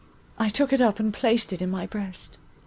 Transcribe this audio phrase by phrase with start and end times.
[0.39, 2.39] I took it up and placed it in my breast.